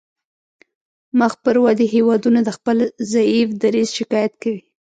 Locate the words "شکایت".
3.99-4.33